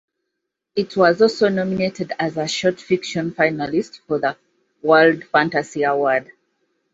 [0.75, 4.35] It was also nominated as a short fiction finalist for the
[4.81, 6.31] World Fantasy Award.